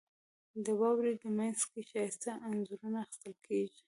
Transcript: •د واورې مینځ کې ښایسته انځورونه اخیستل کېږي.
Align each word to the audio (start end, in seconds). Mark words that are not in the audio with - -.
•د 0.65 0.67
واورې 0.79 1.13
مینځ 1.37 1.59
کې 1.71 1.81
ښایسته 1.89 2.31
انځورونه 2.47 2.97
اخیستل 3.03 3.33
کېږي. 3.45 3.79